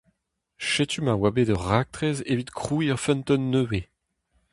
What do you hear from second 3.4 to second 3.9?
nevez.